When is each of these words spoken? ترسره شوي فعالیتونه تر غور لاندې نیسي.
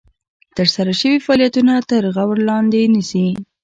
ترسره 0.57 0.93
شوي 0.99 1.17
فعالیتونه 1.25 1.73
تر 1.89 2.03
غور 2.15 2.37
لاندې 2.49 2.79
نیسي. 2.93 3.25